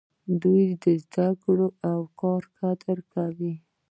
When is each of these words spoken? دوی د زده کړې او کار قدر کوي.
دوی 0.41 0.63
د 0.83 0.85
زده 1.03 1.27
کړې 1.43 1.67
او 1.91 1.99
کار 2.19 2.43
قدر 2.57 2.97
کوي. 3.13 3.53